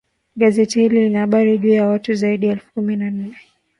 [0.35, 3.35] gazeti hili lina habari juu ya watu zaidi ya elfu kumi na nne